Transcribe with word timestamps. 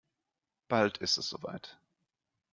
Bald 0.67 0.97
ist 0.97 1.17
es 1.17 1.29
soweit. 1.29 1.77